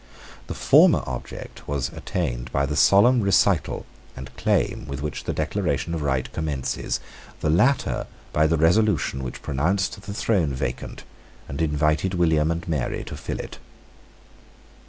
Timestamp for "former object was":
0.55-1.89